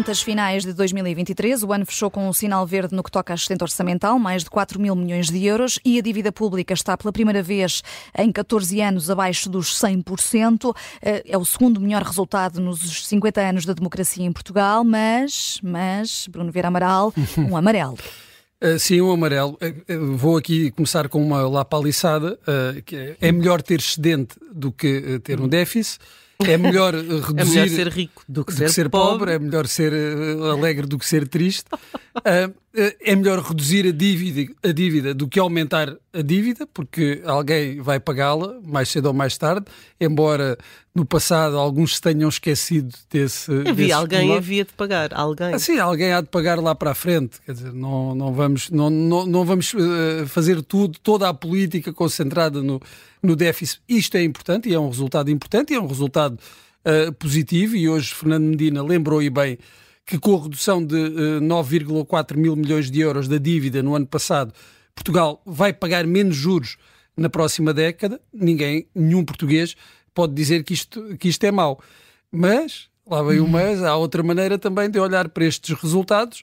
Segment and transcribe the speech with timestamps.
[0.00, 3.34] contas finais de 2023, o ano fechou com um sinal verde no que toca à
[3.34, 7.12] assistente orçamental, mais de 4 mil milhões de euros, e a dívida pública está pela
[7.12, 7.82] primeira vez
[8.16, 10.74] em 14 anos abaixo dos 100%.
[11.02, 16.26] Eh, é o segundo melhor resultado nos 50 anos da democracia em Portugal, mas, mas
[16.30, 17.98] Bruno Vieira Amaral, um amarelo.
[18.64, 19.58] Uh, sim, um amarelo.
[19.60, 22.38] Uh, vou aqui começar com uma lapaliçada.
[22.86, 26.00] Que é, é melhor ter excedente do que ter um déficit.
[26.48, 27.38] É melhor reduzir.
[27.38, 29.10] É melhor ser rico do que, do ser, que ser pobre.
[29.10, 29.32] pobre.
[29.32, 31.66] É melhor ser uh, alegre do que ser triste.
[32.16, 37.80] Uh, é melhor reduzir a dívida, a dívida do que aumentar a dívida, porque alguém
[37.80, 39.66] vai pagá-la mais cedo ou mais tarde.
[40.00, 40.56] Embora
[40.94, 43.50] no passado alguns se tenham esquecido desse.
[43.50, 45.12] Havia desse alguém havia de pagar.
[45.12, 45.52] Alguém.
[45.52, 47.40] Ah, sim, alguém há de pagar lá para a frente.
[47.44, 51.92] Quer dizer, não, não vamos, não, não, não vamos uh, fazer tudo, toda a política
[51.92, 52.80] concentrada no,
[53.20, 53.80] no déficit.
[53.88, 56.38] Isto é importante e é um resultado importante e é um resultado
[56.84, 57.74] uh, positivo.
[57.74, 59.58] E hoje Fernando Medina lembrou e bem
[60.10, 64.06] que com a redução de uh, 9,4 mil milhões de euros da dívida no ano
[64.06, 64.52] passado,
[64.92, 66.76] Portugal vai pagar menos juros
[67.16, 68.20] na próxima década.
[68.32, 69.76] Ninguém, nenhum português,
[70.12, 71.80] pode dizer que isto, que isto é mau.
[72.28, 76.42] Mas lá vem o mas, há outra maneira também de olhar para estes resultados,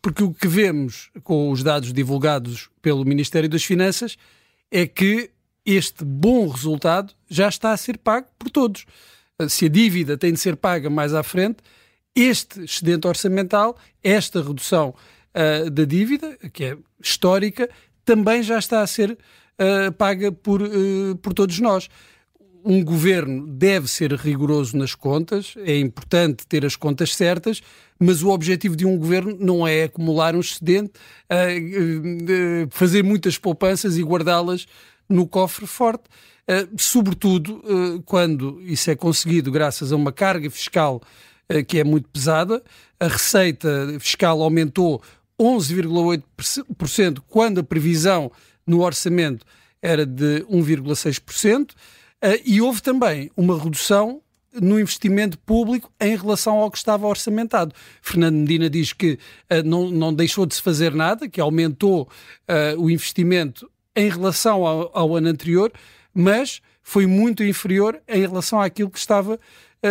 [0.00, 4.16] porque o que vemos com os dados divulgados pelo Ministério das Finanças
[4.70, 5.30] é que
[5.64, 8.86] este bom resultado já está a ser pago por todos.
[9.48, 11.58] Se a dívida tem de ser paga mais à frente,
[12.16, 14.94] este excedente orçamental, esta redução
[15.34, 17.68] uh, da dívida, que é histórica,
[18.04, 21.88] também já está a ser uh, paga por, uh, por todos nós
[22.66, 27.62] um governo deve ser rigoroso nas contas, é importante ter as contas certas,
[27.96, 30.90] mas o objetivo de um governo não é acumular um excedente,
[31.30, 34.66] uh, fazer muitas poupanças e guardá-las
[35.08, 36.04] no cofre forte.
[36.48, 41.00] Uh, sobretudo uh, quando isso é conseguido graças a uma carga fiscal
[41.68, 42.62] que é muito pesada,
[42.98, 43.68] a receita
[44.00, 45.02] fiscal aumentou
[45.40, 48.30] 11,8% quando a previsão
[48.66, 49.44] no orçamento
[49.80, 51.70] era de 1,6%.
[51.70, 54.22] Uh, e houve também uma redução
[54.54, 57.74] no investimento público em relação ao que estava orçamentado.
[58.00, 59.18] Fernando Medina diz que
[59.52, 62.08] uh, não, não deixou de se fazer nada, que aumentou
[62.78, 65.72] o investimento em relação ao, ao, ano anterior,
[66.14, 69.38] mas foi muito inferior em relação àquilo que estava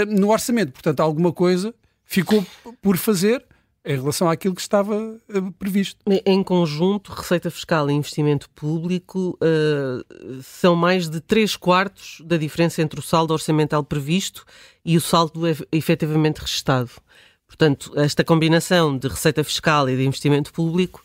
[0.04, 0.74] no orçamento.
[0.74, 1.74] Portanto, alguma coisa
[2.04, 2.46] ficou
[2.82, 3.46] por fazer
[3.86, 4.96] em relação àquilo que estava
[5.30, 6.00] uh, previsto.
[6.26, 12.82] Em conjunto, receita fiscal e investimento público uh, são mais de 3 quartos da diferença
[12.82, 14.44] entre o saldo orçamental previsto
[14.84, 15.42] e o saldo
[15.72, 16.90] efetivamente registado.
[17.48, 21.04] Portanto, esta combinação de receita fiscal e de investimento público,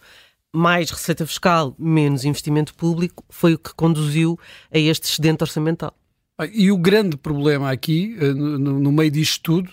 [0.51, 4.39] mais receita fiscal, menos investimento público, foi o que conduziu
[4.73, 5.95] a este excedente orçamental.
[6.53, 9.71] E o grande problema aqui, no, no, meio disto tudo,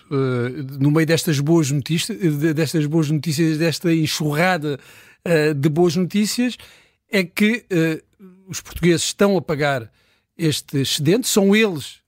[0.80, 2.18] no meio destas boas notícias,
[2.54, 4.80] destas boas notícias, desta enxurrada
[5.56, 6.58] de boas notícias,
[7.12, 7.66] é que
[8.48, 9.92] os portugueses estão a pagar
[10.38, 12.00] este excedente, são eles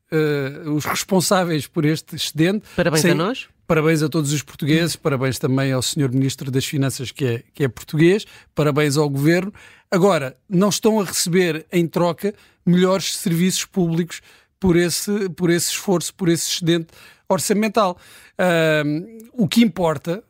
[0.66, 2.66] os responsáveis por este excedente.
[2.76, 3.48] Parabéns Sem, a nós.
[3.70, 6.10] Parabéns a todos os portugueses, parabéns também ao Sr.
[6.12, 9.54] Ministro das Finanças, que é, que é português, parabéns ao Governo.
[9.92, 12.34] Agora, não estão a receber em troca
[12.66, 14.22] melhores serviços públicos
[14.60, 16.88] por esse, por esse esforço, por esse excedente
[17.28, 17.98] orçamental.
[18.40, 20.24] Uh, o que importa,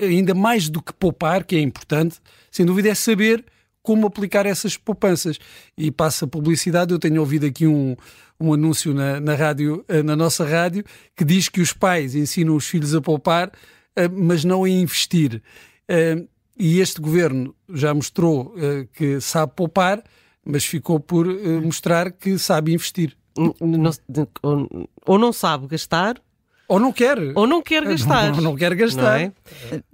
[0.00, 2.16] ainda mais do que poupar, que é importante,
[2.50, 3.44] sem dúvida, é saber
[3.82, 5.38] como aplicar essas poupanças.
[5.76, 7.94] E passa publicidade, eu tenho ouvido aqui um,
[8.40, 10.84] um anúncio na, na, rádio, na nossa rádio
[11.14, 13.52] que diz que os pais ensinam os filhos a poupar,
[14.12, 15.40] mas não a investir.
[16.58, 18.54] E este governo já mostrou
[18.92, 20.02] que sabe poupar,
[20.44, 21.26] mas ficou por
[21.62, 23.94] mostrar que sabe investir não,
[25.04, 26.20] ou não sabe gastar
[26.68, 27.18] ou não quer.
[27.34, 28.34] Ou não quer gastar.
[28.34, 29.20] Ou não quer gastar.
[29.20, 29.32] Não é?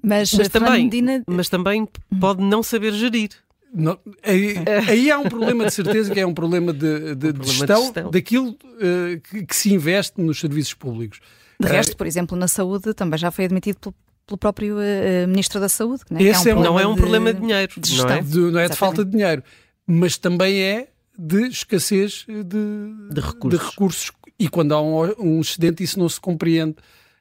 [0.03, 1.22] mas, mas, também, Medina...
[1.26, 1.86] mas também
[2.19, 3.30] pode não saber gerir.
[3.75, 4.54] Não, aí,
[4.86, 7.80] aí, há um problema de certeza que é um problema de, de, um problema gestão,
[7.80, 11.21] de gestão, daquilo uh, que, que, se investe nos serviços públicos.
[11.59, 13.95] De resto, por exemplo, na saúde também já foi admitido pelo,
[14.27, 16.03] pelo próprio uh, Ministro da Saúde.
[16.10, 16.22] Né?
[16.22, 17.72] Esse é um não é um problema de, de dinheiro.
[17.78, 18.09] De gestão.
[18.09, 19.42] Não é, de, não é de falta de dinheiro.
[19.86, 20.88] Mas também é
[21.18, 23.50] de escassez de, de, recursos.
[23.50, 24.12] de recursos.
[24.38, 26.76] E quando há um, um, excedente, isso não se compreende.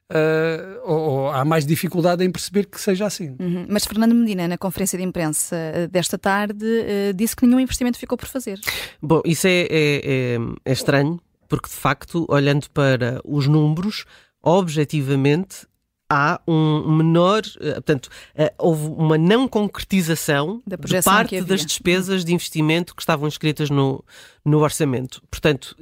[0.09, 3.35] Uh, ou, ou, há mais dificuldade em perceber que seja assim.
[3.39, 3.65] Uhum.
[3.69, 5.55] Mas Fernando Medina, na conferência de imprensa
[5.89, 8.59] desta tarde, uh, disse que nenhum investimento ficou por fazer.
[9.01, 11.17] Bom, isso é, é, é, é estranho,
[11.47, 14.05] porque de facto, olhando para os números,
[14.43, 15.65] objetivamente
[16.11, 17.41] há um menor,
[17.75, 18.09] portanto,
[18.57, 24.03] houve uma não concretização de parte das despesas de investimento que estavam inscritas no,
[24.43, 25.23] no orçamento.
[25.31, 25.73] Portanto,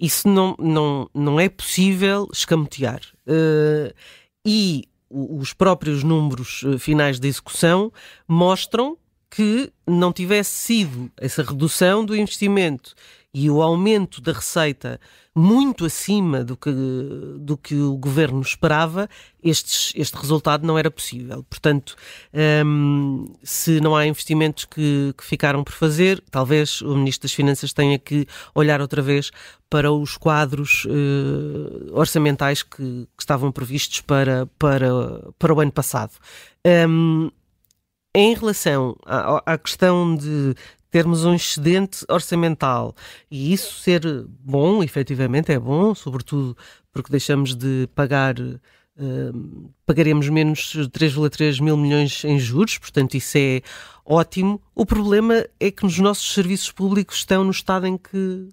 [0.00, 3.00] isso não, não, não é possível escamotear.
[4.46, 7.92] e os próprios números finais da execução
[8.28, 8.96] mostram
[9.30, 12.94] que não tivesse sido essa redução do investimento
[13.40, 15.00] e o aumento da receita
[15.32, 16.72] muito acima do que,
[17.38, 19.08] do que o governo esperava,
[19.40, 21.44] estes, este resultado não era possível.
[21.48, 21.94] Portanto,
[22.66, 27.72] hum, se não há investimentos que, que, ficaram por fazer, talvez o Ministro das Finanças
[27.72, 29.30] tenha que olhar outra vez
[29.70, 34.88] para os quadros uh, orçamentais que, que, estavam previstos para, para,
[35.38, 36.14] para o ano passado.
[36.66, 37.30] Um,
[38.14, 40.54] em relação à, à, questão de
[40.90, 42.94] termos um excedente orçamental
[43.30, 44.02] e isso ser
[44.40, 46.56] bom, efetivamente é bom, sobretudo
[46.92, 48.34] porque deixamos de pagar.
[49.00, 53.62] Uh, pagaremos menos 3,3 mil milhões em juros, portanto, isso é
[54.04, 54.60] ótimo.
[54.74, 58.48] O problema é que os nossos serviços públicos estão no estado em que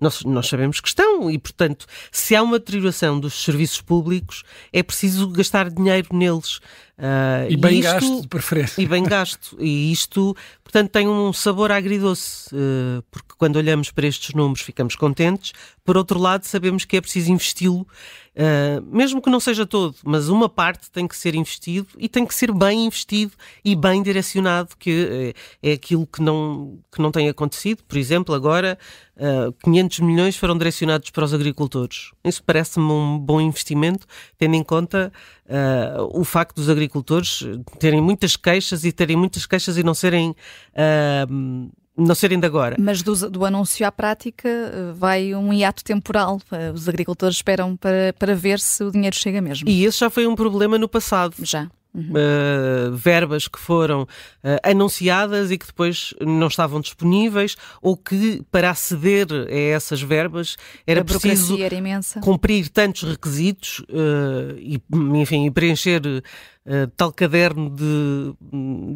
[0.00, 4.42] nós, nós, sabemos que estão e, portanto, se há uma deterioração dos serviços públicos,
[4.72, 6.56] é preciso gastar dinheiro neles.
[6.98, 8.82] Uh, e bem e isto, gasto, de preferência.
[8.82, 9.56] E bem gasto.
[9.58, 14.96] E isto, portanto, tem um sabor agridoce, uh, porque quando olhamos para estes números ficamos
[14.96, 15.52] contentes.
[15.82, 17.86] Por outro lado, sabemos que é preciso investi-lo,
[18.40, 22.24] uh, mesmo que não seja todo, mas uma parte tem que ser investido e tem
[22.24, 23.32] que ser bem investido
[23.64, 27.82] e bem direcionado, que é, é aquilo que não, que não tem acontecido.
[27.84, 28.78] Por exemplo, agora
[29.16, 32.10] uh, 500 milhões foram direcionados para os agricultores.
[32.24, 34.06] Isso parece-me um bom investimento,
[34.38, 35.12] tendo em conta
[35.46, 37.40] uh, o facto dos agricultores
[37.78, 40.34] terem muitas queixas e terem muitas queixas e não serem.
[42.00, 42.76] Não serem de agora.
[42.78, 44.48] Mas do, do, anúncio à prática
[44.96, 46.40] vai um hiato temporal.
[46.74, 49.68] Os agricultores esperam para, para ver se o dinheiro chega mesmo.
[49.68, 51.34] E esse já foi um problema no passado.
[51.42, 51.68] Já.
[51.92, 52.12] Uhum.
[52.12, 54.06] Uh, verbas que foram uh,
[54.62, 60.56] anunciadas e que depois não estavam disponíveis ou que para aceder a essas verbas
[60.86, 61.76] era preciso era
[62.20, 64.80] cumprir tantos requisitos uh, e,
[65.20, 66.00] enfim, preencher
[66.96, 68.34] tal caderno de,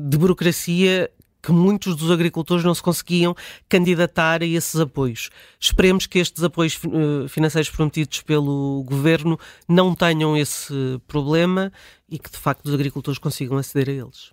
[0.08, 1.10] de burocracia
[1.44, 3.34] que muitos dos agricultores não se conseguiam
[3.68, 5.28] candidatar a esses apoios.
[5.60, 9.38] Esperemos que estes apoios eh, financeiros prometidos pelo governo
[9.68, 10.72] não tenham esse
[11.06, 11.70] problema
[12.08, 14.32] e que de facto os agricultores consigam aceder a eles.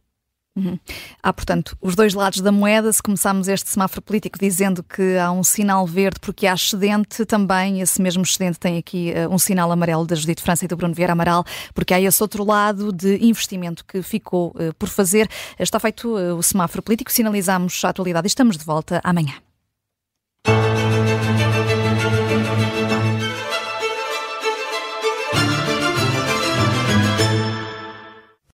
[0.56, 0.78] Uhum.
[1.24, 2.92] Há, portanto, os dois lados da moeda.
[2.92, 7.80] Se começarmos este semáforo político dizendo que há um sinal verde porque há excedente, também
[7.80, 10.94] esse mesmo excedente tem aqui uh, um sinal amarelo da Judite França e do Bruno
[10.94, 15.30] Vieira Amaral, porque há esse outro lado de investimento que ficou uh, por fazer.
[15.58, 19.36] Está feito uh, o semáforo político, sinalizamos a atualidade e estamos de volta amanhã.